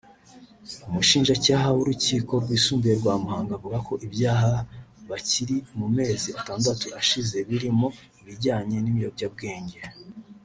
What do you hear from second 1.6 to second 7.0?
w’urukiko rwisumbuye rwa Muhanga avuga ko ibyaha bakira mu mezi atandatu